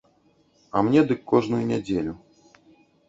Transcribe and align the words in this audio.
А 0.75 0.81
мне 0.87 1.03
дык 1.11 1.21
кожную 1.33 1.63
нядзелю. 1.73 2.17